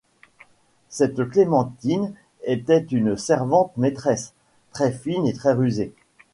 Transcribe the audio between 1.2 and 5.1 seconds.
Clémentine était une servante-maîtresse, très